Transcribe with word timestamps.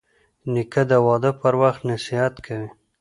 نیکه 0.53 0.81
د 0.89 0.91
واده 1.05 1.31
پر 1.41 1.53
وخت 1.61 1.81
نصیحت 1.91 2.33
کوي. 2.45 2.69